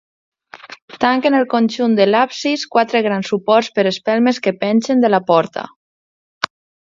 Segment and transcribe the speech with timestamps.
[1.03, 5.67] Tanquen el conjunt de l'absis quatre grans suports per espelmes que pengen de la volta.